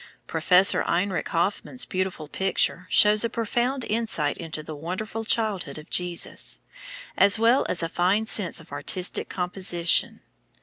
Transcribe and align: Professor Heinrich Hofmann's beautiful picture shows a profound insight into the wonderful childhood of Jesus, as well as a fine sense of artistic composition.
Professor 0.25 0.81
Heinrich 0.81 1.27
Hofmann's 1.29 1.85
beautiful 1.85 2.27
picture 2.27 2.87
shows 2.89 3.23
a 3.23 3.29
profound 3.29 3.85
insight 3.85 4.35
into 4.35 4.63
the 4.63 4.75
wonderful 4.75 5.23
childhood 5.23 5.77
of 5.77 5.91
Jesus, 5.91 6.61
as 7.15 7.37
well 7.37 7.67
as 7.69 7.83
a 7.83 7.87
fine 7.87 8.25
sense 8.25 8.59
of 8.59 8.71
artistic 8.71 9.29
composition. 9.29 10.21